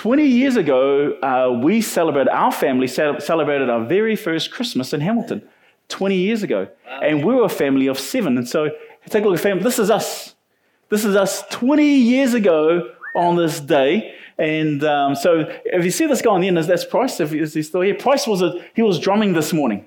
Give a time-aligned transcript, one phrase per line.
[0.00, 5.46] 20 years ago, uh, we celebrated, our family celebrated our very first Christmas in Hamilton
[5.88, 6.68] 20 years ago.
[6.86, 7.00] Wow.
[7.02, 8.38] And we were a family of seven.
[8.38, 8.70] And so
[9.10, 9.62] take a look at family.
[9.62, 10.34] This is us.
[10.88, 14.14] This is us 20 years ago on this day.
[14.38, 17.20] And um, so if you see this guy on the end, that's Price.
[17.20, 19.84] If he's still here, Price was a, he was drumming this morning.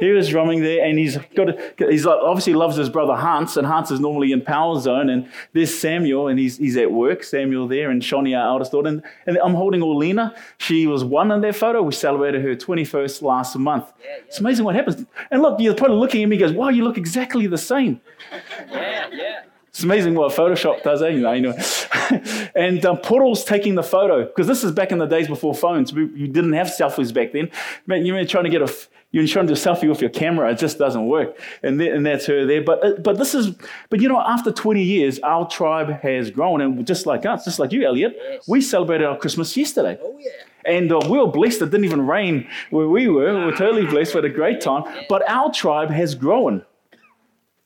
[0.00, 3.66] He was drumming there, and he's got a, he's obviously loves his brother Hans, and
[3.66, 7.22] Hans is normally in Power Zone, and there's Samuel, and he's, he's at work.
[7.22, 10.34] Samuel there, and Shawnee, our eldest daughter, and, and I'm holding Orlena.
[10.58, 11.82] She was one in that photo.
[11.82, 13.92] We celebrated her 21st last month.
[14.00, 14.22] Yeah, yeah.
[14.26, 15.04] It's amazing what happens.
[15.30, 18.00] And look, you're probably looking at me, and goes, "Wow, you look exactly the same."
[18.70, 19.42] Yeah, yeah.
[19.70, 21.10] It's amazing what Photoshop does, eh?
[21.10, 21.56] You know, anyway.
[22.56, 25.92] and um, Portal's taking the photo because this is back in the days before phones.
[25.92, 27.50] You didn't have selfies back then.
[27.86, 28.74] Man, you were trying to get a,
[29.12, 30.50] you're do a selfie with your camera.
[30.52, 31.36] It just doesn't work.
[31.62, 32.62] And, and that's her there.
[32.62, 33.54] But uh, but this is,
[33.88, 37.58] but you know, after 20 years, our tribe has grown, and just like us, just
[37.58, 38.48] like you, Elliot, yes.
[38.48, 39.98] we celebrated our Christmas yesterday.
[40.00, 40.30] Oh yeah.
[40.64, 41.62] And uh, we were blessed.
[41.62, 43.32] It didn't even rain where we were.
[43.38, 44.14] We were totally blessed.
[44.14, 44.84] We had a great time.
[45.08, 46.64] But our tribe has grown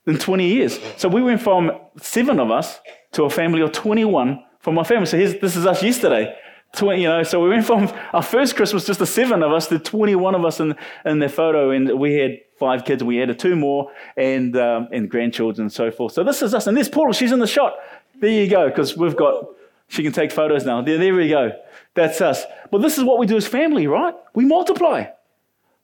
[0.07, 0.79] in 20 years.
[0.97, 2.79] So we went from seven of us
[3.13, 5.07] to a family of 21 from my family.
[5.07, 6.37] So this is us yesterday.
[6.77, 9.69] 20, you know, so we went from our first Christmas, just the seven of us,
[9.69, 11.71] to 21 of us in, in the photo.
[11.71, 15.73] And we had five kids, and we added two more, and, um, and grandchildren and
[15.73, 16.13] so forth.
[16.13, 16.67] So this is us.
[16.67, 17.75] And there's Paul, she's in the shot.
[18.21, 19.47] There you go, because we've got,
[19.89, 20.83] she can take photos now.
[20.83, 21.53] There, there we go.
[21.95, 22.45] That's us.
[22.71, 24.15] But this is what we do as family, right?
[24.35, 25.07] We multiply.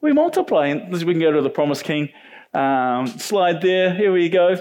[0.01, 0.69] We multiply.
[0.69, 2.11] And we can go to the Promise King
[2.55, 3.95] um, slide there.
[3.95, 4.57] Here we go.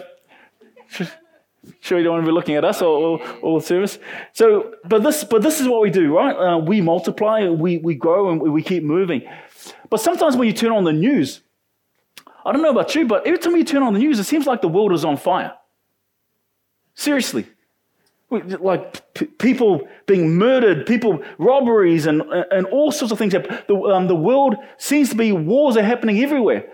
[1.79, 3.99] Sure, you don't want to be looking at us all, all, service.
[4.33, 6.35] So, but this, but this is what we do, right?
[6.35, 9.23] Uh, we multiply, we, we grow, and we we keep moving.
[9.89, 11.41] But sometimes when you turn on the news,
[12.45, 14.47] I don't know about you, but every time you turn on the news, it seems
[14.47, 15.53] like the world is on fire.
[16.93, 17.45] Seriously.
[18.29, 23.33] Like p- people being murdered, people, robberies, and, and all sorts of things.
[23.33, 26.71] The, um, the world seems to be, wars are happening everywhere.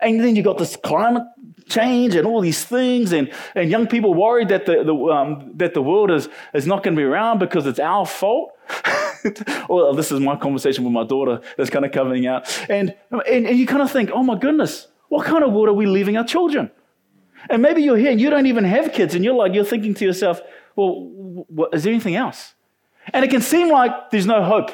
[0.00, 1.24] And then you've got this climate
[1.68, 5.74] change and all these things, and, and young people worried that the, the, um, that
[5.74, 8.52] the world is, is not going to be around because it's our fault.
[9.68, 12.46] well, this is my conversation with my daughter that's kind of coming out.
[12.68, 15.72] And, and, and you kind of think, oh my goodness, what kind of world are
[15.72, 16.70] we leaving our children?
[17.48, 19.94] And maybe you're here and you don't even have kids, and you're like, you're thinking
[19.94, 20.40] to yourself,
[20.76, 21.08] well,
[21.48, 22.54] what, is there anything else?
[23.12, 24.70] And it can seem like there's no hope.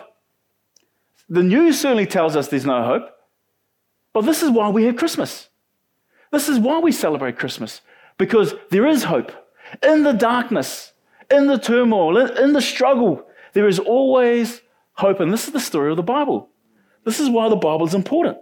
[1.29, 3.11] The news certainly tells us there's no hope.
[4.13, 5.49] But this is why we have Christmas.
[6.35, 7.81] This is why we celebrate Christmas,
[8.19, 9.31] because there is hope.
[9.83, 10.93] In the darkness,
[11.31, 14.61] in the turmoil, in the struggle, there is always
[14.95, 15.21] hope.
[15.21, 16.49] And this is the story of the Bible.
[17.05, 18.39] This is why the Bible is important.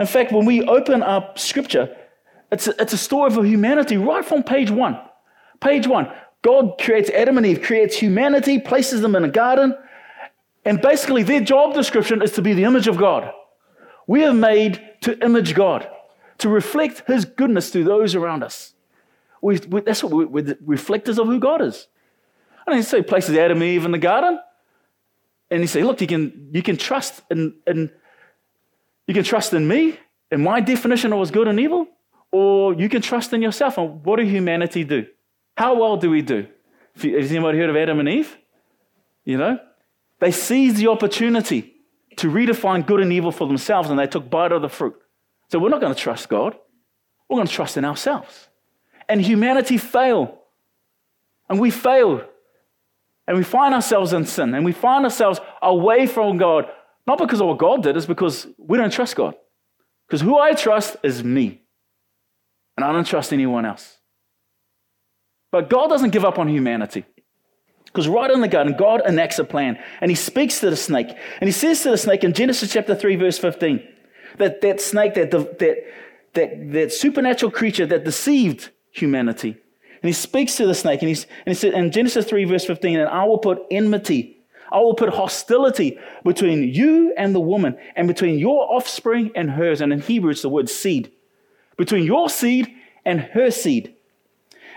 [0.00, 1.96] In fact, when we open up Scripture,
[2.50, 4.98] it's a, it's a story of humanity right from page one.
[5.60, 6.12] Page one,
[6.42, 9.76] God creates Adam and Eve, creates humanity, places them in a garden,
[10.64, 13.32] and basically their job description is to be the image of God.
[14.08, 15.88] We are made to image God,
[16.38, 18.74] to reflect His goodness to those around us.
[19.40, 21.86] We, we, that's what we, we're reflectors of who God is.
[22.66, 24.40] And he he places Adam and Eve in the garden,
[25.50, 27.90] and he says, "Look, you can you can trust in, in
[29.06, 29.98] you can trust in me
[30.30, 31.86] and my definition of what's good and evil,
[32.30, 33.78] or you can trust in yourself.
[33.78, 35.06] And what do humanity do?
[35.56, 36.46] How well do we do?
[36.94, 38.36] Has anybody heard of Adam and Eve?
[39.24, 39.58] You know,
[40.18, 41.77] they seized the opportunity
[42.18, 44.96] to redefine good and evil for themselves, and they took bite of the fruit.
[45.48, 46.56] So we're not going to trust God.
[47.28, 48.48] We're going to trust in ourselves.
[49.08, 50.30] And humanity failed.
[51.48, 52.24] And we failed.
[53.26, 54.54] And we find ourselves in sin.
[54.54, 56.66] And we find ourselves away from God.
[57.06, 59.34] Not because of what God did, it's because we don't trust God.
[60.06, 61.62] Because who I trust is me.
[62.76, 63.96] And I don't trust anyone else.
[65.50, 67.04] But God doesn't give up on humanity.
[67.98, 71.08] Because right in the garden, God enacts a plan and he speaks to the snake.
[71.40, 73.82] And he says to the snake in Genesis chapter 3, verse 15,
[74.36, 75.58] that that snake, that, that,
[76.34, 79.48] that, that supernatural creature that deceived humanity.
[80.00, 82.64] And he speaks to the snake and, he's, and he said in Genesis 3, verse
[82.66, 84.36] 15, and I will put enmity,
[84.70, 89.80] I will put hostility between you and the woman, and between your offspring and hers.
[89.80, 91.10] And in Hebrew, it's the word seed.
[91.76, 92.72] Between your seed
[93.04, 93.96] and her seed.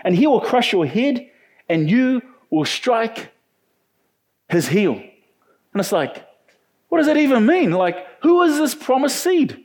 [0.02, 1.30] And he will crush your head,
[1.68, 2.20] and you
[2.52, 3.32] will strike
[4.50, 4.92] his heel.
[4.92, 6.28] And it's like,
[6.90, 7.72] what does that even mean?
[7.72, 9.64] Like, who is this promised seed?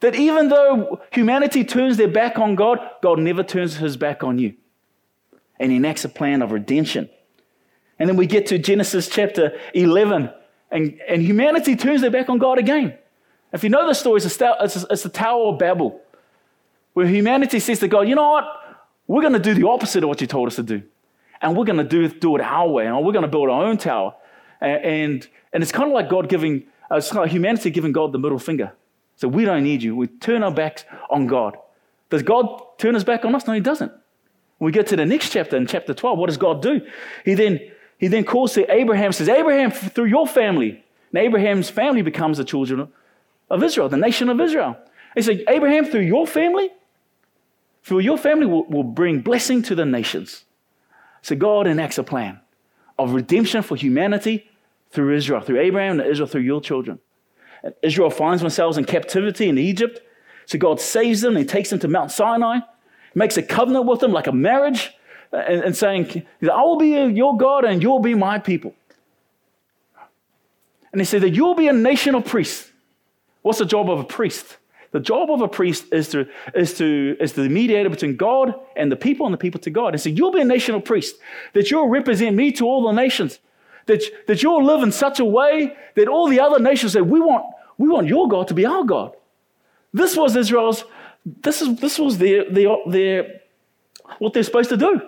[0.00, 4.40] That even though humanity turns their back on God, God never turns his back on
[4.40, 4.54] you.
[5.60, 7.08] And he enacts a plan of redemption.
[7.96, 10.30] And then we get to Genesis chapter 11,
[10.72, 12.98] and, and humanity turns their back on God again.
[13.52, 16.00] If you know the story, it's, a, it's, it's the Tower of Babel,
[16.94, 18.44] where humanity says to God, you know what?
[19.06, 20.82] We're going to do the opposite of what you told us to do.
[21.42, 23.64] And we're going to do, do it our way, and we're going to build our
[23.64, 24.14] own tower.
[24.60, 27.92] And, and, and it's kind of like God giving, uh, it's kind of humanity giving
[27.92, 28.72] God the middle finger.
[29.16, 29.94] So we don't need you.
[29.96, 31.56] We turn our backs on God.
[32.10, 33.46] Does God turn his back on us?
[33.46, 33.92] No, he doesn't.
[34.58, 36.80] We get to the next chapter, in chapter 12, what does God do?
[37.24, 37.60] He then,
[37.98, 40.84] he then calls to Abraham, says, Abraham, through your family.
[41.12, 42.88] And Abraham's family becomes the children
[43.50, 44.76] of Israel, the nation of Israel.
[45.16, 46.70] He said, Abraham, through your family,
[47.82, 50.44] through your family will, will bring blessing to the nations.
[51.22, 52.40] So God enacts a plan
[52.98, 54.48] of redemption for humanity
[54.90, 56.98] through Israel, through Abraham and Israel, through your children.
[57.62, 60.00] And Israel finds themselves in captivity in Egypt.
[60.46, 61.36] So God saves them.
[61.36, 62.58] He takes them to Mount Sinai,
[63.14, 64.90] makes a covenant with them like a marriage,
[65.32, 68.74] and, and saying, I will be your God and you'll be my people.
[70.92, 72.70] And he said that you'll be a nation of priests.
[73.40, 74.58] What's the job of a priest?
[74.92, 78.92] The job of a priest is to, is to is the mediator between God and
[78.92, 79.94] the people and the people to God.
[79.94, 81.16] And so you'll be a national priest,
[81.54, 83.38] that you'll represent me to all the nations,
[83.86, 87.20] that, that you'll live in such a way that all the other nations say, we
[87.20, 87.44] want,
[87.78, 89.16] we want your God to be our God.
[89.94, 90.84] This was Israel's,
[91.24, 93.40] this, is, this was their, their, their,
[94.18, 95.00] what they're supposed to do.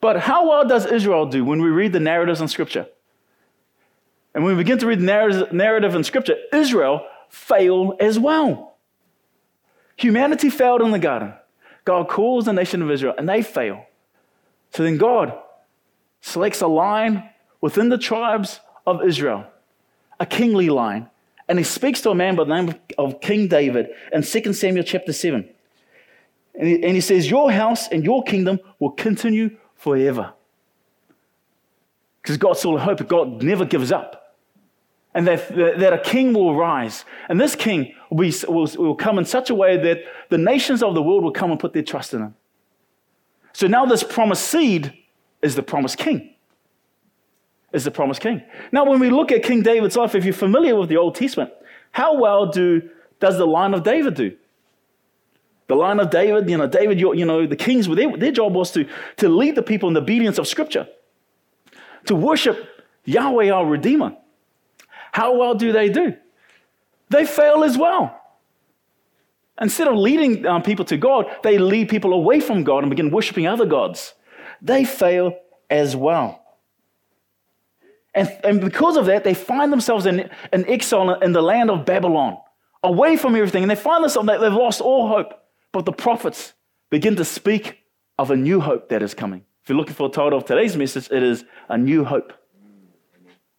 [0.00, 2.86] But how well does Israel do when we read the narratives in Scripture?
[4.34, 8.77] And when we begin to read the narrative in Scripture, Israel failed as well.
[9.98, 11.34] Humanity failed in the garden.
[11.84, 13.84] God calls the nation of Israel and they fail.
[14.72, 15.36] So then God
[16.20, 17.28] selects a line
[17.60, 19.44] within the tribes of Israel,
[20.20, 21.10] a kingly line,
[21.48, 24.84] and he speaks to a man by the name of King David in 2 Samuel
[24.84, 25.48] chapter 7.
[26.54, 30.32] And he, says, Your house and your kingdom will continue forever.
[32.22, 34.27] Because God saw hope, God never gives up
[35.18, 37.04] and that, that a king will rise.
[37.28, 40.80] And this king will, be, will, will come in such a way that the nations
[40.80, 42.36] of the world will come and put their trust in him.
[43.52, 44.94] So now this promised seed
[45.42, 46.36] is the promised king.
[47.72, 48.44] Is the promised king.
[48.70, 51.50] Now, when we look at King David's life, if you're familiar with the Old Testament,
[51.90, 52.88] how well do,
[53.18, 54.36] does the line of David do?
[55.66, 58.70] The line of David, you know, David, you know, the kings, their, their job was
[58.70, 60.86] to, to lead the people in the obedience of Scripture,
[62.04, 64.16] to worship Yahweh, our Redeemer.
[65.12, 66.14] How well do they do?
[67.10, 68.14] They fail as well.
[69.60, 73.10] Instead of leading um, people to God, they lead people away from God and begin
[73.10, 74.14] worshiping other gods.
[74.62, 75.36] They fail
[75.68, 76.42] as well.
[78.14, 81.84] And, and because of that, they find themselves in, in exile in the land of
[81.84, 82.38] Babylon,
[82.82, 83.62] away from everything.
[83.62, 85.34] And they find themselves they've lost all hope.
[85.72, 86.54] But the prophets
[86.90, 87.78] begin to speak
[88.18, 89.44] of a new hope that is coming.
[89.62, 92.32] If you're looking for a title of today's message, it is A New Hope.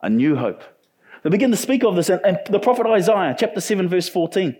[0.01, 0.63] A New Hope.
[1.23, 4.55] They begin to speak of this, and, and the prophet Isaiah, chapter 7, verse 14.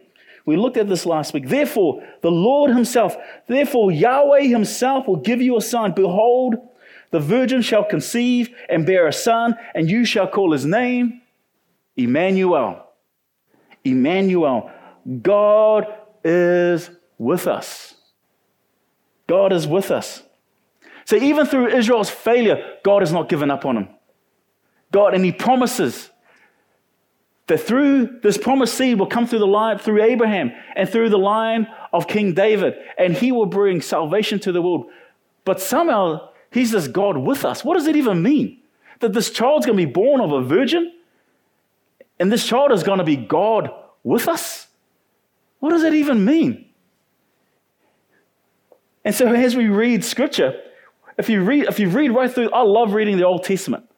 [0.46, 1.48] We looked at this last week.
[1.48, 3.16] Therefore, the Lord Himself,
[3.48, 5.94] therefore, Yahweh Himself will give you a sign.
[5.94, 6.56] Behold,
[7.12, 11.22] the virgin shall conceive and bear a son, and you shall call his name
[11.96, 12.86] Emmanuel.
[13.84, 14.72] Emmanuel.
[15.22, 15.88] God
[16.24, 17.96] is with us.
[19.28, 20.24] God is with us.
[21.06, 23.88] So even through Israel's failure, God has not given up on him.
[24.92, 26.10] God, and He promises
[27.50, 31.18] that through this promised seed will come through the line through Abraham and through the
[31.18, 34.86] line of King David, and he will bring salvation to the world.
[35.46, 37.66] But somehow he's this God with us.
[37.66, 38.60] What does it even mean?
[39.00, 40.94] That this child's going to be born of a virgin,
[42.20, 43.72] and this child is going to be God
[44.04, 44.68] with us?
[45.60, 46.66] What does it even mean?
[49.04, 50.62] And so as we read scripture,
[51.18, 53.90] if you read, if you read right through, I love reading the Old Testament.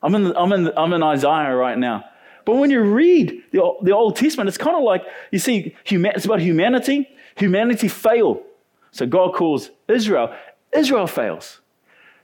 [0.00, 2.04] I'm in, I'm in, I'm in Isaiah right now.
[2.44, 6.24] But when you read the, the Old Testament, it's kind of like you see, it's
[6.24, 7.08] about humanity.
[7.36, 8.42] Humanity failed.
[8.90, 10.34] So God calls Israel.
[10.72, 11.60] Israel fails.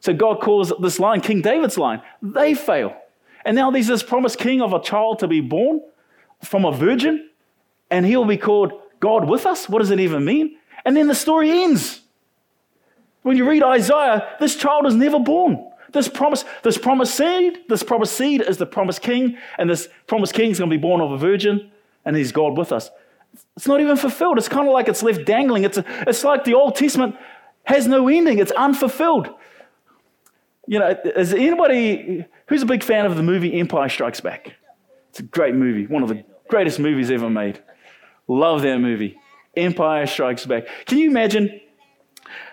[0.01, 2.03] So God calls this line King David's line.
[2.23, 2.97] They fail.
[3.45, 5.81] And now there's this promised king of a child to be born
[6.43, 7.29] from a virgin,
[7.91, 9.69] and he'll be called God with us.
[9.69, 10.57] What does it even mean?
[10.85, 12.01] And then the story ends.
[13.23, 15.70] When you read Isaiah, this child is never born.
[15.93, 20.35] This promise, this promised seed, this promised seed is the promised king, and this promised
[20.35, 21.71] king is going to be born of a virgin,
[22.05, 22.91] and he's God with us.
[23.57, 24.39] It's not even fulfilled.
[24.39, 25.65] It's kind of like it's left dangling.
[25.65, 27.17] It's, it's like the Old Testament
[27.65, 28.39] has no ending.
[28.39, 29.29] It's unfulfilled.
[30.67, 34.55] You know, is anybody who's a big fan of the movie Empire Strikes Back?
[35.11, 37.61] It's a great movie, one of the greatest movies ever made.
[38.29, 39.19] Love that movie.
[39.57, 40.67] Empire Strikes Back.
[40.87, 41.61] Can you imagine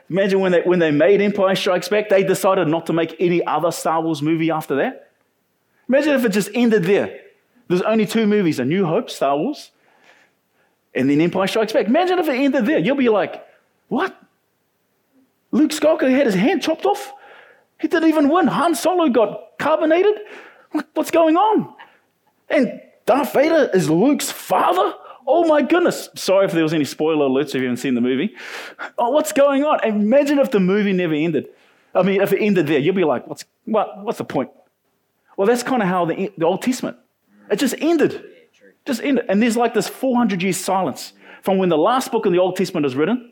[0.10, 3.46] Imagine when they, when they made Empire Strikes Back, they decided not to make any
[3.46, 5.12] other Star Wars movie after that.
[5.90, 7.20] Imagine if it just ended there.
[7.68, 9.72] There's only two movies A New Hope, Star Wars,
[10.96, 11.88] and then Empire Strikes Back.
[11.88, 12.80] Imagine if it ended there.
[12.80, 13.46] You'll be like,
[13.90, 14.16] what?
[15.52, 17.14] Luke Skywalker had his hand chopped off?
[17.80, 18.48] He didn't even win.
[18.48, 20.16] Han Solo got carbonated.
[20.94, 21.74] What's going on?
[22.50, 24.94] And Darth Vader is Luke's father?
[25.27, 26.07] Oh my goodness.
[26.15, 28.36] Sorry if there was any spoiler alerts if you haven't seen the movie.
[28.98, 29.84] Oh, what's going on?
[29.84, 31.50] Imagine if the movie never ended.
[31.93, 34.50] I mean, if it ended there, you'd be like, what's, what, what's the point?
[35.36, 36.98] Well, that's kind of how the, the Old Testament,
[37.51, 38.24] it just ended.
[38.86, 39.25] Just ended.
[39.27, 42.55] And there's like this 400 years silence from when the last book in the Old
[42.55, 43.31] Testament was written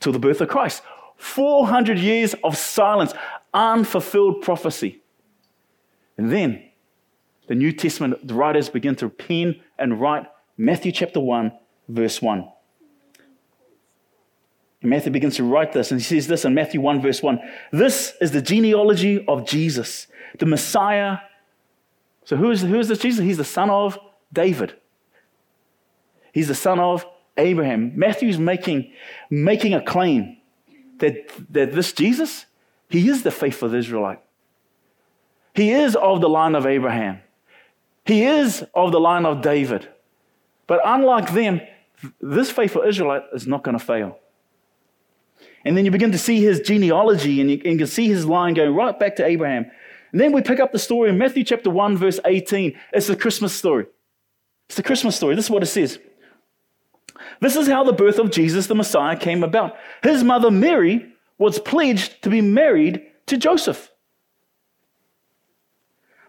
[0.00, 0.82] to the birth of Christ.
[1.16, 3.14] 400 years of silence,
[3.54, 5.00] unfulfilled prophecy.
[6.18, 6.62] And then
[7.46, 10.26] the New Testament the writers begin to pen and write
[10.56, 11.52] Matthew chapter 1,
[11.88, 12.48] verse 1.
[14.82, 17.40] And Matthew begins to write this, and he says this in Matthew 1, verse 1
[17.72, 20.06] This is the genealogy of Jesus,
[20.38, 21.18] the Messiah.
[22.24, 23.24] So, who is, who is this Jesus?
[23.24, 23.98] He's the son of
[24.32, 24.76] David.
[26.32, 27.92] He's the son of Abraham.
[27.98, 28.92] Matthew's making,
[29.30, 30.36] making a claim
[30.98, 32.46] that, that this Jesus,
[32.88, 34.20] he is the faithful Israelite.
[35.54, 37.20] He is of the line of Abraham.
[38.04, 39.88] He is of the line of David.
[40.66, 41.60] But unlike them,
[42.20, 44.18] this faithful Israelite is not going to fail.
[45.64, 48.74] And then you begin to see his genealogy and you, can see his line going
[48.74, 49.70] right back to Abraham.
[50.12, 52.78] And then we pick up the story in Matthew chapter 1, verse 18.
[52.92, 53.86] It's the Christmas story.
[54.68, 55.34] It's the Christmas story.
[55.34, 55.98] This is what it says.
[57.40, 59.76] This is how the birth of Jesus the Messiah came about.
[60.02, 63.90] His mother Mary was pledged to be married to Joseph.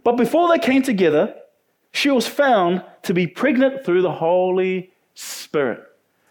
[0.04, 1.36] But before they came together,
[1.92, 5.82] she was found to be pregnant through the Holy Spirit.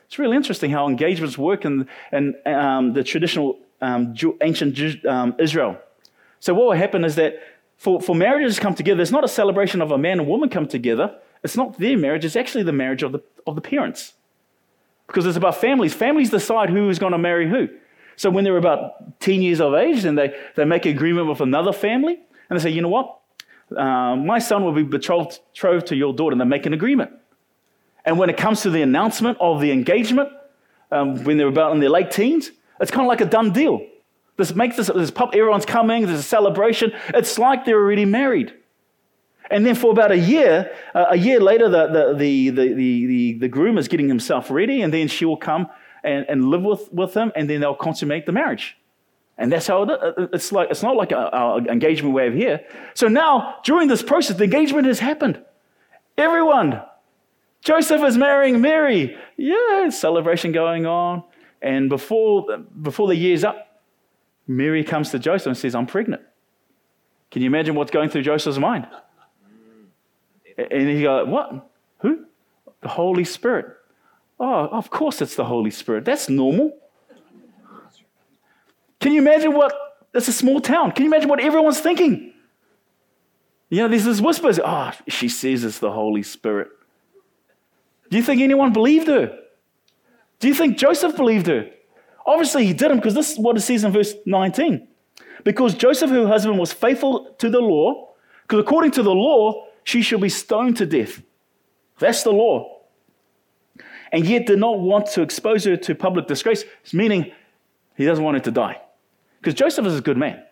[0.05, 5.79] It's really interesting how engagements work in, in um, the traditional um, ancient um, Israel.
[6.39, 7.41] So, what will happen is that
[7.79, 10.49] for, for marriages to come together, it's not a celebration of a man and woman
[10.51, 11.17] come together.
[11.43, 14.13] It's not their marriage, it's actually the marriage of the, of the parents.
[15.07, 15.95] Because it's about families.
[15.95, 17.69] Families decide who is going to marry who.
[18.17, 21.41] So, when they're about 10 years of age, then they, they make an agreement with
[21.41, 22.19] another family,
[22.51, 23.19] and they say, you know what?
[23.75, 27.11] Uh, my son will be betrothed, to your daughter, and they make an agreement.
[28.05, 30.29] And when it comes to the announcement of the engagement,
[30.93, 33.85] um, when they're about in their late teens, it's kind of like a done deal.
[34.37, 36.93] This makes this, this pub, everyone's coming, there's a celebration.
[37.09, 38.53] It's like they're already married.
[39.51, 43.39] And then for about a year, uh, a year later, the, the, the, the, the,
[43.39, 45.69] the, groom is getting himself ready, and then she will come
[46.03, 48.77] and, and live with, with him, and then they'll consummate the marriage.
[49.39, 50.71] And that's how it, uh, uh, it's like.
[50.71, 52.65] It's not like our engagement we have here.
[52.95, 55.43] So now, during this process, the engagement has happened.
[56.17, 56.81] Everyone,
[57.63, 59.17] Joseph is marrying Mary.
[59.37, 61.25] Yeah, celebration going on.
[61.61, 63.83] And before, before the year's up,
[64.47, 66.23] Mary comes to Joseph and says, I'm pregnant.
[67.31, 68.87] Can you imagine what's going through Joseph's mind?
[70.57, 71.69] And he goes, What?
[71.99, 72.25] Who?
[72.81, 73.77] The Holy Spirit.
[74.39, 76.05] Oh, of course it's the Holy Spirit.
[76.05, 76.79] That's normal.
[79.07, 79.73] Can you imagine what?
[80.13, 80.91] It's a small town.
[80.91, 82.33] Can you imagine what everyone's thinking?
[83.69, 84.59] You know, there's this whispers.
[84.59, 86.71] Oh, she says it's the Holy Spirit.
[88.11, 89.39] Do you think anyone believed her?
[90.41, 91.71] Do you think Joseph believed her?
[92.27, 94.89] Obviously, he didn't, because this is what it says in verse 19.
[95.45, 98.09] Because Joseph, her husband, was faithful to the law,
[98.43, 101.23] because according to the law, she shall be stoned to death.
[102.01, 102.81] That's the law.
[104.11, 107.31] And yet did not want to expose her to public disgrace, meaning
[107.95, 108.81] he doesn't want her to die.
[109.47, 110.43] Because Joseph is a good man,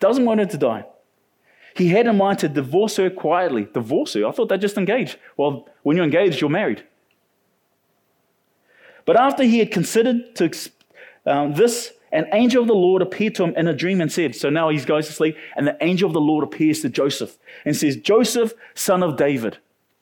[0.00, 0.84] doesn't want her to die.
[1.76, 3.68] He had in mind to divorce her quietly.
[3.72, 4.26] Divorce her?
[4.26, 5.16] I thought they'd just engaged.
[5.36, 6.82] Well, when you're engaged, you're married.
[9.04, 10.50] But after he had considered to,
[11.24, 14.34] um, this, an angel of the Lord appeared to him in a dream and said,
[14.34, 17.38] So now he goes to sleep, and the angel of the Lord appears to Joseph
[17.64, 19.58] and says, Joseph, son of David.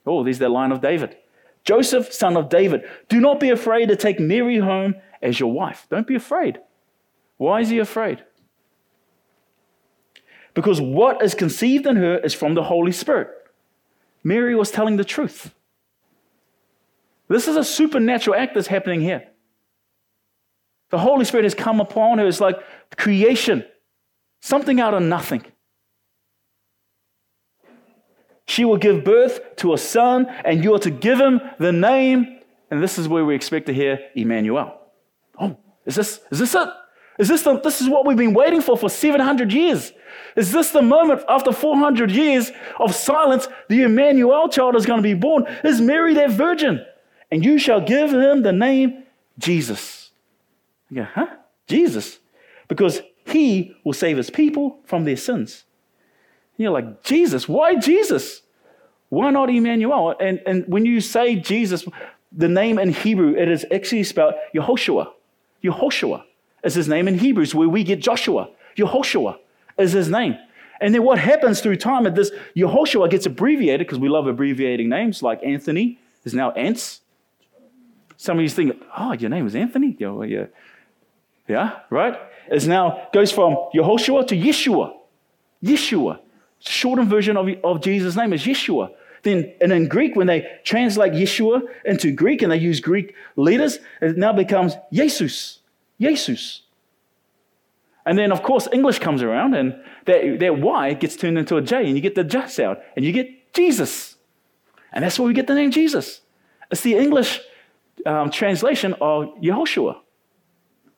[0.06, 1.14] Oh, there's that line of David.
[1.64, 5.86] Joseph, son of David, do not be afraid to take Mary home as your wife.
[5.90, 6.58] Don't be afraid.
[7.36, 8.24] Why is he afraid?
[10.54, 13.28] Because what is conceived in her is from the Holy Spirit.
[14.24, 15.54] Mary was telling the truth.
[17.28, 19.28] This is a supernatural act that's happening here.
[20.90, 22.26] The Holy Spirit has come upon her.
[22.26, 22.58] It's like
[22.96, 23.64] creation,
[24.40, 25.44] something out of nothing.
[28.46, 32.40] She will give birth to a son, and you are to give him the name.
[32.68, 34.76] And this is where we expect to hear Emmanuel.
[35.40, 36.68] Oh, is this, is this it?
[37.20, 39.92] Is this, the, this is what we've been waiting for for 700 years?
[40.36, 45.02] Is this the moment after 400 years of silence, the Emmanuel child is going to
[45.02, 45.44] be born?
[45.62, 46.82] Is Mary that virgin?
[47.30, 49.02] And you shall give him the name
[49.38, 50.12] Jesus.
[50.88, 51.26] You go, huh?
[51.66, 52.20] Jesus?
[52.68, 55.64] Because he will save his people from their sins.
[56.56, 57.46] And you're like, Jesus?
[57.46, 58.40] Why Jesus?
[59.10, 60.16] Why not Emmanuel?
[60.18, 61.84] And, and when you say Jesus,
[62.32, 65.12] the name in Hebrew, it is actually spelled Yehoshua.
[65.62, 66.24] Yehoshua
[66.62, 68.50] is his name in Hebrews, where we get Joshua.
[68.76, 69.38] Yehoshua.
[69.78, 70.36] is his name.
[70.80, 74.88] And then what happens through time is this Yehoshua gets abbreviated because we love abbreviating
[74.88, 77.00] names like Anthony is now Ants.
[78.16, 79.96] Some of you think, oh, your name is Anthony?
[79.98, 80.46] Yeah, yeah.
[81.48, 82.16] Yeah, right?
[82.50, 84.92] Is now goes from Yehoshua to Yeshua.
[85.62, 86.20] Yeshua.
[86.60, 88.92] Shortened version of, of Jesus' name is Yeshua.
[89.22, 93.78] Then, and in Greek, when they translate Yeshua into Greek and they use Greek letters,
[94.00, 95.59] it now becomes Jesus.
[96.00, 96.62] Jesus.
[98.06, 99.74] And then, of course, English comes around and
[100.06, 103.04] that, that Y gets turned into a J and you get the J sound and
[103.04, 104.16] you get Jesus.
[104.92, 106.20] And that's where we get the name Jesus.
[106.70, 107.40] It's the English
[108.06, 109.98] um, translation of Yehoshua.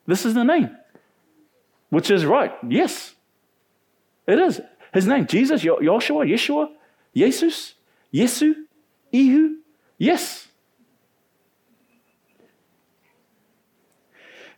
[0.06, 0.76] This is the name,
[1.90, 2.52] which is right.
[2.68, 3.14] Yes,
[4.26, 4.60] it is.
[4.92, 6.68] His name, Jesus, Yehoshua, Yeshua,
[7.14, 7.74] Jesus,
[8.12, 8.54] Yesu,
[9.12, 9.56] Ihu.
[9.98, 10.48] Yes.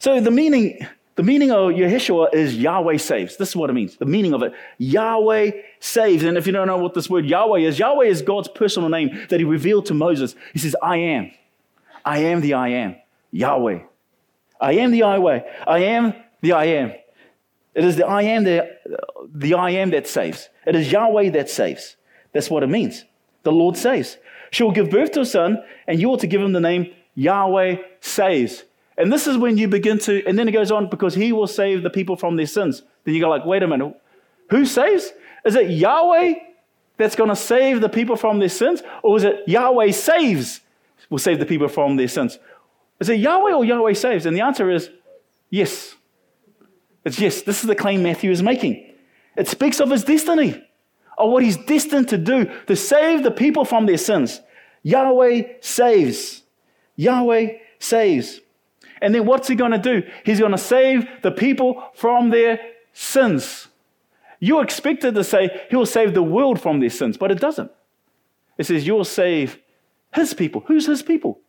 [0.05, 3.39] So the meaning the meaning of Yeshua is Yahweh saves.
[3.39, 3.97] This is what it means.
[3.97, 4.53] The meaning of it.
[4.77, 6.25] Yahweh saves.
[6.25, 9.27] And if you don't know what this word Yahweh is, Yahweh is God's personal name
[9.31, 10.37] that he revealed to Moses.
[10.53, 11.31] He says, I am.
[12.05, 12.97] I am the I am.
[13.31, 13.79] Yahweh.
[14.61, 15.41] I am the Yahweh.
[15.67, 16.93] I am the I am.
[17.75, 18.77] It is the I am the,
[19.35, 20.51] the I am that saves.
[20.67, 21.97] It is Yahweh that saves.
[22.35, 23.07] That's what it means.
[23.43, 24.19] The Lord saves.
[24.51, 26.93] She will give birth to a son, and you ought to give him the name
[27.15, 28.65] Yahweh saves.
[28.97, 31.47] And this is when you begin to, and then it goes on, because he will
[31.47, 32.83] save the people from their sins.
[33.05, 34.01] Then you go like, wait a minute,
[34.51, 35.13] who saves?
[35.45, 36.35] Is it Yahweh
[36.97, 38.83] that's going to save the people from their sins?
[39.03, 40.61] Or is it Yahweh saves
[41.11, 42.39] will save the people from their sins?
[43.01, 44.27] Is it Yahweh or Yahweh saves?
[44.27, 44.91] And the answer is
[45.51, 45.95] yes.
[47.05, 47.43] It's yes.
[47.43, 48.95] This is the claim Matthew is making.
[49.37, 50.63] It speaks of his destiny,
[51.19, 54.41] of what he's destined to do, to save the people from their sins.
[54.83, 56.43] Yahweh saves.
[56.97, 58.41] Yahweh saves.
[59.01, 60.03] And then what's he going to do?
[60.25, 62.61] He's going to save the people from their
[62.93, 63.69] sins.
[64.41, 67.71] You expected to say he'll save the world from their sins, but it doesn't.
[68.59, 69.59] It says you'll save
[70.13, 70.63] his people.
[70.67, 71.41] Who's his people?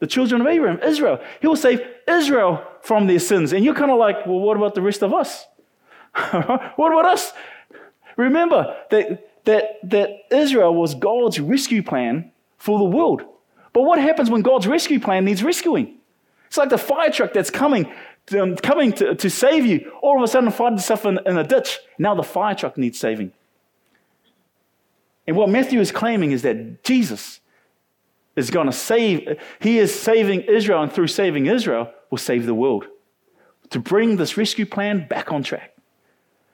[0.00, 1.20] The children of Abraham, Israel.
[1.40, 3.52] He'll save Israel from their sins.
[3.52, 5.46] And you're kind of like, well, what about the rest of us?
[6.30, 7.32] what about us?
[8.16, 13.22] Remember that, that, that Israel was God's rescue plan for the world.
[13.72, 15.97] But what happens when God's rescue plan needs rescuing?
[16.48, 17.92] It's like the fire truck that's coming,
[18.38, 19.92] um, coming to, to save you.
[20.02, 21.78] All of a sudden, find yourself in, in a ditch.
[21.98, 23.32] Now the fire truck needs saving.
[25.26, 27.40] And what Matthew is claiming is that Jesus
[28.34, 32.54] is going to save, he is saving Israel, and through saving Israel, will save the
[32.54, 32.86] world.
[33.70, 35.74] To bring this rescue plan back on track.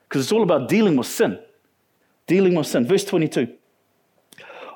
[0.09, 1.39] Because it's all about dealing with sin.
[2.27, 2.85] Dealing with sin.
[2.85, 3.53] Verse 22.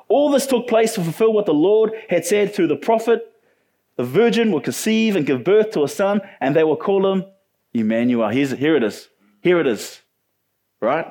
[0.08, 3.29] All this took place to fulfill what the Lord had said through the prophet
[3.96, 7.24] the virgin will conceive and give birth to a son, and they will call him
[7.72, 8.28] Emmanuel.
[8.28, 9.08] Here's, here it is.
[9.42, 10.00] Here it is.
[10.80, 11.06] Right?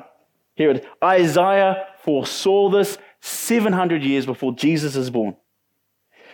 [0.55, 0.85] Here it is.
[1.03, 5.35] Isaiah foresaw this 700 years before Jesus is born.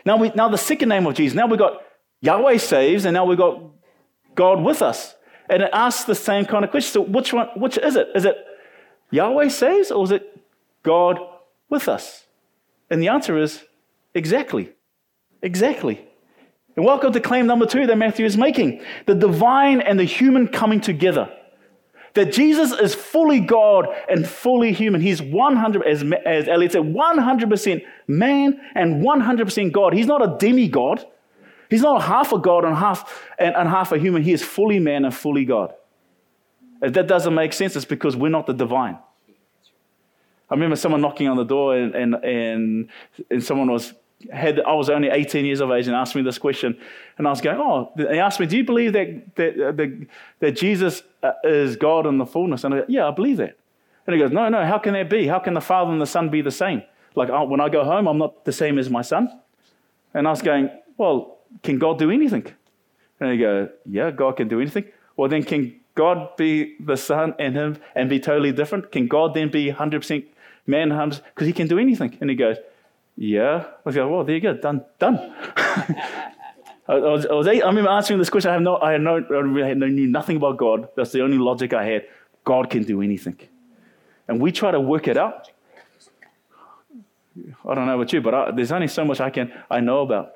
[0.05, 1.35] Now, we, now the second name of Jesus.
[1.35, 1.81] Now we've got
[2.21, 3.61] Yahweh saves, and now we've got
[4.35, 5.15] God with us.
[5.49, 6.91] And it asks the same kind of question.
[6.91, 8.09] So which one, which is it?
[8.15, 8.35] Is it
[9.11, 10.41] Yahweh saves or is it
[10.83, 11.19] God
[11.69, 12.25] with us?
[12.89, 13.63] And the answer is
[14.13, 14.71] exactly.
[15.41, 16.07] Exactly.
[16.75, 20.47] And welcome to claim number two that Matthew is making the divine and the human
[20.47, 21.29] coming together.
[22.15, 25.01] That Jesus is fully God and fully human.
[25.01, 29.93] He's 100, as, as Elliot said, 100% man and 100% God.
[29.93, 31.05] He's not a demigod.
[31.69, 34.23] He's not half a God and half, and, and half a human.
[34.23, 35.73] He is fully man and fully God.
[36.81, 38.97] If that doesn't make sense, it's because we're not the divine.
[40.49, 42.89] I remember someone knocking on the door and, and, and,
[43.31, 43.93] and someone was
[44.31, 46.77] had I was only 18 years of age and asked me this question,
[47.17, 50.07] and I was going, "Oh," he asked me, "Do you believe that that uh, that,
[50.39, 53.57] that Jesus uh, is God in the fullness?" And I go, "Yeah, I believe that."
[54.07, 54.65] And he goes, "No, no.
[54.65, 55.27] How can that be?
[55.27, 56.83] How can the Father and the Son be the same?
[57.15, 59.29] Like oh, when I go home, I'm not the same as my son."
[60.13, 62.45] And I was going, "Well, can God do anything?"
[63.19, 64.85] And he go, "Yeah, God can do anything."
[65.17, 68.91] Well, then can God be the Son and Him and be totally different?
[68.91, 70.25] Can God then be 100%
[70.67, 72.17] man, because He can do anything?
[72.19, 72.57] And he goes.
[73.17, 73.65] Yeah.
[73.67, 75.33] I was like, well, there you go, done, done.
[76.87, 78.51] I, was, I, was, I remember answering this question.
[78.51, 80.89] I have no, I had no, I knew nothing about God.
[80.95, 82.05] That's the only logic I had.
[82.43, 83.39] God can do anything,
[84.27, 85.49] and we try to work it out.
[87.65, 90.01] I don't know about you, but I, there's only so much I can I know
[90.01, 90.33] about.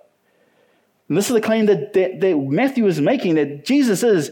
[1.07, 4.31] And this is the claim that, that, that Matthew is making that Jesus is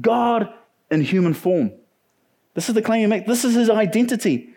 [0.00, 0.52] God
[0.90, 1.72] in human form.
[2.54, 3.26] This is the claim he makes.
[3.26, 4.50] This is his identity.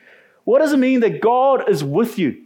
[0.43, 2.45] What does it mean that God is with you?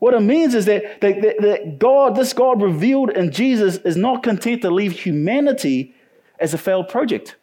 [0.00, 4.22] What it means is that, that, that, God, this God revealed in Jesus, is not
[4.22, 5.94] content to leave humanity
[6.38, 7.36] as a failed project.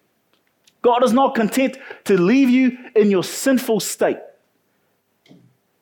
[0.81, 4.17] God is not content to leave you in your sinful state.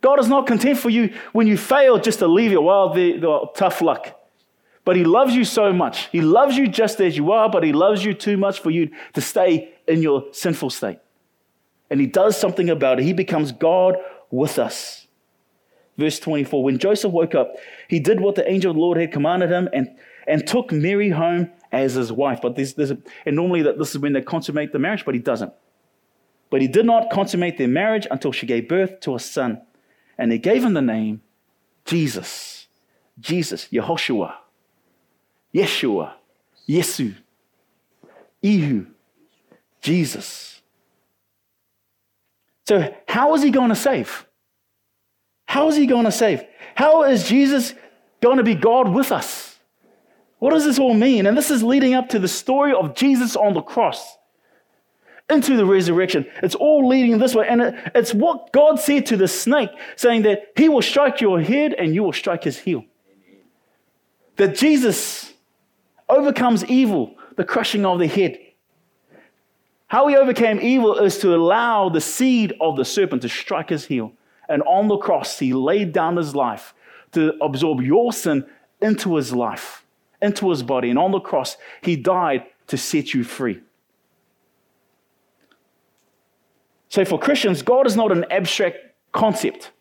[0.01, 2.61] God is not content for you when you fail just to leave you.
[2.61, 4.19] Well, the, the tough luck.
[4.83, 6.09] But He loves you so much.
[6.11, 8.91] He loves you just as you are, but He loves you too much for you
[9.13, 10.99] to stay in your sinful state.
[11.89, 13.05] And He does something about it.
[13.05, 13.95] He becomes God
[14.29, 15.04] with us.
[15.97, 17.55] Verse 24 When Joseph woke up,
[17.87, 19.95] he did what the angel of the Lord had commanded him and,
[20.27, 22.39] and took Mary home as his wife.
[22.41, 25.13] But there's, there's a, and normally that this is when they consummate the marriage, but
[25.13, 25.53] he doesn't.
[26.49, 29.61] But he did not consummate their marriage until she gave birth to a son.
[30.17, 31.21] And they gave him the name
[31.85, 32.67] Jesus.
[33.19, 34.33] Jesus, Yehoshua,
[35.53, 36.13] Yeshua,
[36.67, 37.15] Yesu,
[38.41, 38.87] Ihu,
[39.81, 40.61] Jesus.
[42.67, 44.25] So, how is he going to save?
[45.55, 46.43] How is he going to save?
[46.75, 47.73] How is Jesus
[48.19, 49.57] going to be God with us?
[50.39, 51.25] What does this all mean?
[51.25, 54.17] And this is leading up to the story of Jesus on the cross
[55.29, 56.25] into the resurrection.
[56.43, 57.47] It's all leading this way.
[57.47, 57.61] And
[57.95, 61.95] it's what God said to the snake, saying that he will strike your head and
[61.95, 62.83] you will strike his heel.
[64.35, 65.31] That Jesus
[66.09, 68.37] overcomes evil, the crushing of the head.
[69.87, 73.85] How he overcame evil is to allow the seed of the serpent to strike his
[73.85, 74.11] heel.
[74.47, 76.73] And on the cross, he laid down his life
[77.13, 78.45] to absorb your sin
[78.81, 79.85] into his life,
[80.21, 80.89] into his body.
[80.89, 83.61] And on the cross, he died to set you free.
[86.89, 88.77] So for Christians, God is not an abstract
[89.11, 89.71] concept.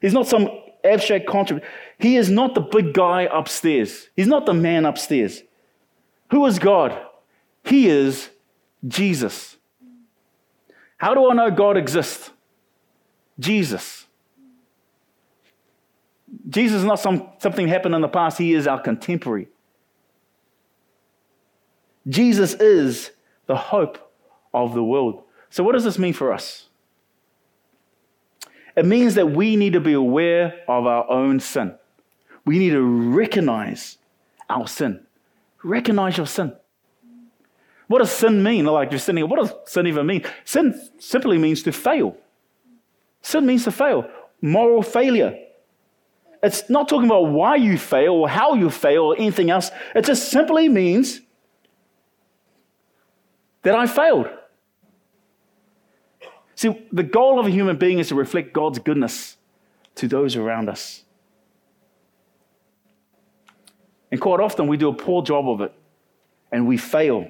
[0.00, 0.48] He's not some
[0.84, 1.64] abstract concept.
[1.98, 4.08] He is not the big guy upstairs.
[4.16, 5.42] He's not the man upstairs.
[6.30, 6.98] Who is God?
[7.64, 8.30] He is
[8.86, 9.56] Jesus.
[10.96, 12.30] How do I know God exists?
[13.38, 14.01] Jesus.
[16.52, 19.48] Jesus is not some, something happened in the past, He is our contemporary.
[22.08, 23.10] Jesus is
[23.46, 24.12] the hope
[24.52, 25.22] of the world.
[25.50, 26.68] So, what does this mean for us?
[28.76, 31.74] It means that we need to be aware of our own sin.
[32.44, 33.98] We need to recognize
[34.48, 35.06] our sin.
[35.62, 36.54] Recognize your sin.
[37.86, 38.64] What does sin mean?
[38.64, 39.28] Like you're sinning.
[39.28, 40.24] What does sin even mean?
[40.44, 42.16] Sin simply means to fail.
[43.20, 44.08] Sin means to fail.
[44.40, 45.38] Moral failure.
[46.42, 49.70] It's not talking about why you fail or how you fail or anything else.
[49.94, 51.20] It just simply means
[53.62, 54.28] that I failed.
[56.56, 59.36] See, the goal of a human being is to reflect God's goodness
[59.96, 61.04] to those around us.
[64.10, 65.72] And quite often we do a poor job of it
[66.50, 67.28] and we fail.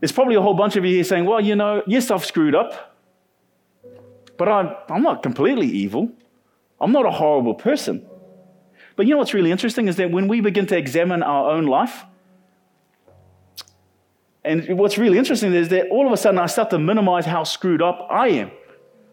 [0.00, 2.54] There's probably a whole bunch of you here saying, well, you know, yes, I've screwed
[2.54, 2.98] up,
[4.36, 6.10] but I'm, I'm not completely evil.
[6.80, 8.06] I'm not a horrible person.
[8.96, 11.66] But you know what's really interesting is that when we begin to examine our own
[11.66, 12.04] life,
[14.44, 17.44] and what's really interesting is that all of a sudden I start to minimize how
[17.44, 18.50] screwed up I am.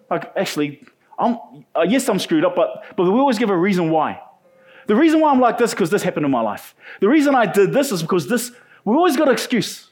[0.10, 0.84] Like, actually,
[1.18, 1.38] I'm,
[1.76, 4.22] uh, yes, I'm screwed up, but, but we always give a reason why.
[4.86, 6.76] The reason why I'm like this is because this happened in my life.
[7.00, 8.52] The reason I did this is because this,
[8.86, 9.90] we always got an excuse.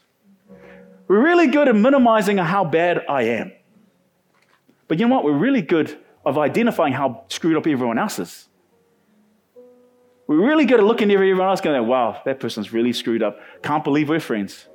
[1.08, 3.52] We're really good at minimizing how bad I am.
[4.86, 5.24] But you know what?
[5.24, 8.48] We're really good of identifying how screwed up everyone else is.
[10.26, 13.40] We're really good at looking at everyone else going, wow, that person's really screwed up.
[13.62, 14.66] Can't believe we're friends.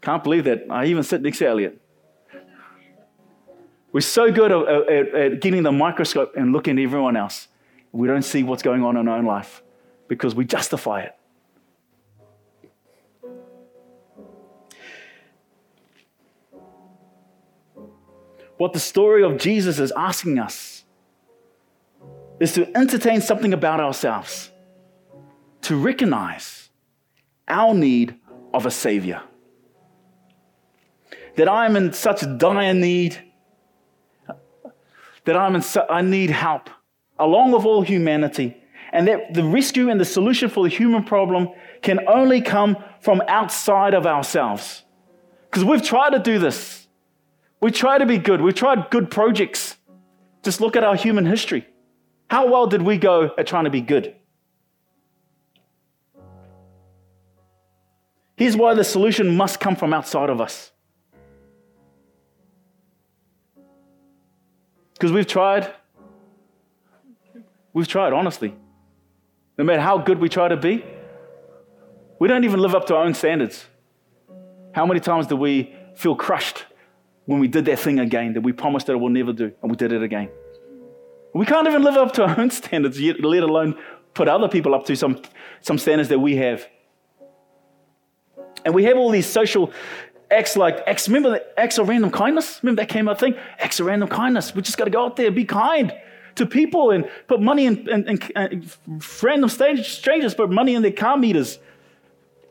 [0.00, 1.80] Can't believe that I even sit next to Elliot.
[3.92, 7.48] We're so good at, at, at, getting the microscope and looking at everyone else.
[7.92, 9.62] We don't see what's going on in our own life
[10.08, 11.17] because we justify it.
[18.58, 20.84] What the story of Jesus is asking us
[22.38, 24.50] is to entertain something about ourselves,
[25.62, 26.68] to recognize
[27.48, 28.16] our need
[28.52, 29.22] of a Savior
[31.38, 33.16] that I'm in such dire need,
[35.24, 36.68] that I'm in su- I need help,
[37.16, 38.56] along with all humanity,
[38.92, 43.22] and that the rescue and the solution for the human problem can only come from
[43.28, 44.82] outside of ourselves.
[45.48, 46.87] Because we've tried to do this.
[47.60, 48.40] We try to be good.
[48.40, 49.76] We've tried good projects.
[50.42, 51.66] Just look at our human history.
[52.30, 54.14] How well did we go at trying to be good?
[58.36, 60.70] Here's why the solution must come from outside of us.
[64.94, 65.72] Because we've tried.
[67.72, 68.54] We've tried, honestly.
[69.56, 70.84] No matter how good we try to be,
[72.20, 73.64] we don't even live up to our own standards.
[74.72, 76.64] How many times do we feel crushed
[77.28, 79.76] when we did that thing again that we promised that we'll never do, and we
[79.76, 80.30] did it again?
[81.34, 83.76] We can't even live up to our own standards, yet, let alone
[84.14, 85.20] put other people up to some,
[85.60, 86.66] some standards that we have.
[88.64, 89.70] And we have all these social
[90.30, 91.06] acts like acts.
[91.06, 92.60] Remember the acts of random kindness?
[92.62, 93.34] Remember that came out thing?
[93.58, 94.54] Acts of random kindness.
[94.54, 95.92] We just got to go out there, be kind
[96.36, 98.70] to people, and put money in, in, in, in
[99.22, 101.58] random strangers, put money in their car meters.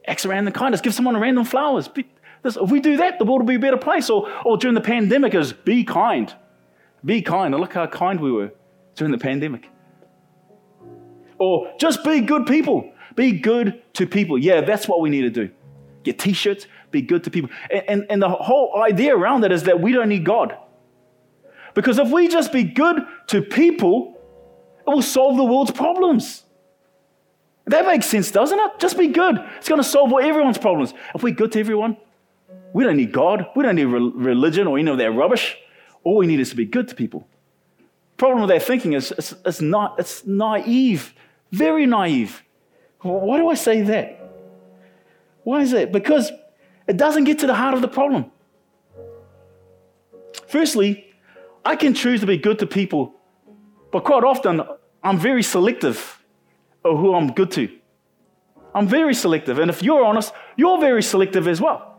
[0.07, 0.81] Acts of random kindness.
[0.81, 1.87] Give someone random flowers.
[1.87, 2.05] Be,
[2.43, 4.10] this, if we do that, the world will be a better place.
[4.10, 6.34] Or, or during the pandemic, is be kind.
[7.04, 7.54] Be kind.
[7.54, 8.52] And look how kind we were
[8.95, 9.69] during the pandemic.
[11.39, 12.91] Or just be good people.
[13.15, 14.38] Be good to people.
[14.38, 15.50] Yeah, that's what we need to do.
[16.04, 17.50] Get t shirts, be good to people.
[17.69, 20.58] And, and, and the whole idea around it is that we don't need God.
[21.73, 24.17] Because if we just be good to people,
[24.88, 26.43] it will solve the world's problems.
[27.65, 28.71] That makes sense, doesn't it?
[28.80, 29.38] Just be good.
[29.58, 30.93] It's going to solve everyone's problems.
[31.13, 31.97] If we're good to everyone,
[32.73, 33.47] we don't need God.
[33.56, 35.58] We don't need religion or any of that rubbish.
[36.03, 37.27] All we need is to be good to people.
[38.17, 41.13] Problem with that thinking is it's, it's not, it's naive,
[41.51, 42.43] very naive.
[43.01, 44.19] Why do I say that?
[45.43, 45.91] Why is that?
[45.91, 46.32] Because
[46.88, 48.32] it doesn't get to the heart of the problem.
[50.47, 51.13] Firstly,
[51.63, 53.13] I can choose to be good to people,
[53.91, 54.62] but quite often
[55.03, 56.23] I'm very selective
[56.84, 57.69] of who I'm good to.
[58.73, 59.60] I'm very selective.
[59.60, 61.96] And if you're honest, you're very selective as well.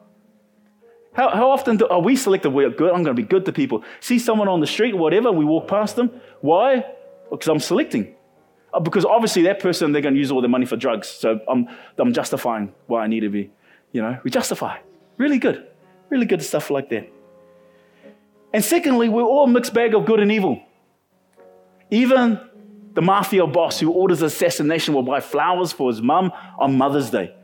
[1.19, 2.53] How, how often do, are we selective?
[2.53, 2.91] We're good.
[2.91, 3.83] I'm going to be good to people.
[3.99, 6.13] See someone on the street whatever, we walk past them.
[6.43, 6.87] Why?
[7.29, 8.15] Because I'm selecting.
[8.73, 11.09] Uh, because obviously that person, they're going to use all their money for drugs.
[11.09, 11.67] So I'm,
[11.99, 13.51] I'm justifying why I need to be,
[13.91, 14.79] you know, we justify.
[15.17, 15.67] Really good.
[16.09, 17.11] Really good stuff like that.
[18.55, 20.63] And secondly, we're all a mixed bag of good and evil.
[21.91, 22.41] Even
[22.95, 27.35] the mafia boss who orders assassination will buy flowers for his mum on Mother's Day.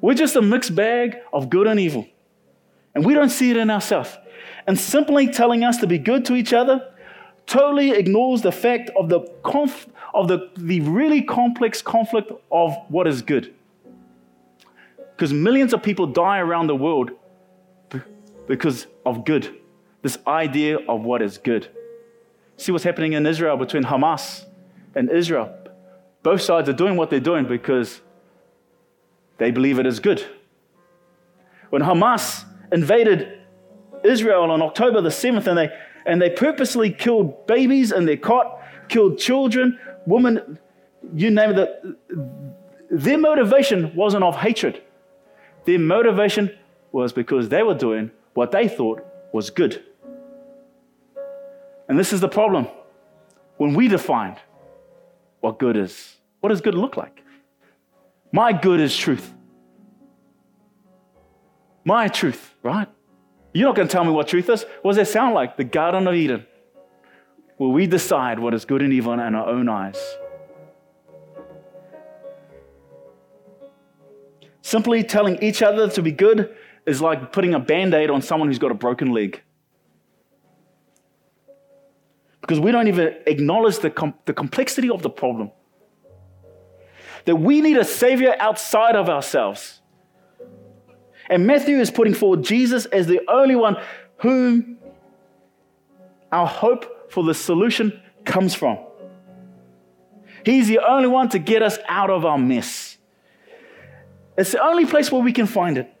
[0.00, 2.06] We're just a mixed bag of good and evil.
[2.94, 4.16] And we don't see it in ourselves.
[4.66, 6.92] And simply telling us to be good to each other
[7.46, 13.06] totally ignores the fact of the, conf- of the, the really complex conflict of what
[13.06, 13.54] is good.
[15.16, 17.10] Because millions of people die around the world
[18.46, 19.56] because of good,
[20.02, 21.68] this idea of what is good.
[22.56, 24.44] See what's happening in Israel between Hamas
[24.94, 25.54] and Israel.
[26.22, 28.00] Both sides are doing what they're doing because
[29.38, 30.24] they believe it is good.
[31.70, 33.40] When Hamas invaded
[34.04, 35.70] Israel on October the 7th and they,
[36.06, 40.58] and they purposely killed babies in their cot, killed children, women,
[41.14, 41.84] you name it.
[42.90, 44.82] Their motivation wasn't of hatred.
[45.64, 46.50] Their motivation
[46.92, 49.84] was because they were doing what they thought was good.
[51.88, 52.68] And this is the problem.
[53.56, 54.36] When we define
[55.40, 57.22] what good is, what does good look like?
[58.32, 59.32] My good is truth.
[61.88, 62.86] My truth, right?
[63.54, 64.66] You're not going to tell me what truth is.
[64.82, 65.56] What does that sound like?
[65.56, 66.46] The Garden of Eden,
[67.56, 69.98] where we decide what is good and evil in our own eyes.
[74.60, 78.48] Simply telling each other to be good is like putting a band aid on someone
[78.48, 79.42] who's got a broken leg.
[82.42, 85.52] Because we don't even acknowledge the, com- the complexity of the problem.
[87.24, 89.80] That we need a savior outside of ourselves.
[91.28, 93.76] And Matthew is putting forward Jesus as the only one
[94.18, 94.78] whom
[96.32, 98.78] our hope for the solution comes from.
[100.44, 102.96] He's the only one to get us out of our mess.
[104.36, 105.92] It's the only place where we can find it.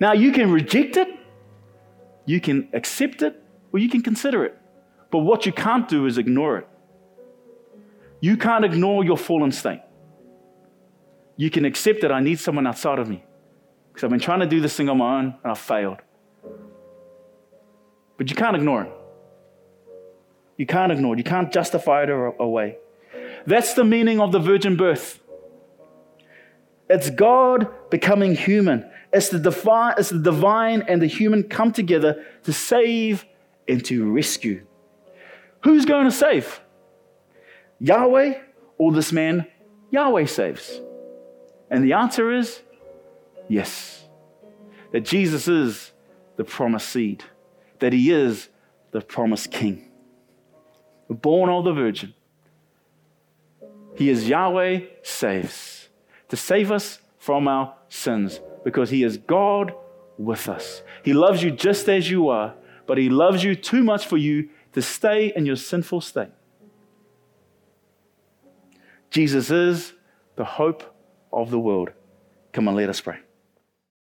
[0.00, 1.08] Now, you can reject it,
[2.24, 3.40] you can accept it,
[3.72, 4.58] or you can consider it.
[5.10, 6.68] But what you can't do is ignore it.
[8.20, 9.82] You can't ignore your fallen state.
[11.36, 13.24] You can accept that I need someone outside of me
[13.92, 15.98] because I've been trying to do this thing on my own and I've failed.
[18.16, 18.92] But you can't ignore it.
[20.56, 21.18] You can't ignore it.
[21.18, 22.78] You can't justify it away.
[23.46, 25.20] That's the meaning of the virgin birth.
[26.88, 28.88] It's God becoming human.
[29.12, 33.24] It's the, it's the divine and the human come together to save
[33.68, 34.64] and to rescue.
[35.64, 36.60] Who's going to save?
[37.78, 38.38] Yahweh
[38.78, 39.46] or this man?
[39.90, 40.80] Yahweh saves.
[41.70, 42.60] And the answer is
[43.52, 44.04] yes.
[44.92, 45.92] That Jesus is
[46.36, 47.24] the promised seed,
[47.78, 48.48] that he is
[48.90, 49.90] the promised king.
[51.08, 52.14] Born of the Virgin.
[53.96, 55.88] He is Yahweh saves
[56.28, 59.74] to save us from our sins because He is God
[60.16, 60.82] with us.
[61.04, 62.54] He loves you just as you are,
[62.86, 66.30] but He loves you too much for you to stay in your sinful state.
[69.10, 69.92] Jesus is
[70.36, 70.96] the hope
[71.32, 71.90] of the world.
[72.52, 73.18] Come on, let us pray.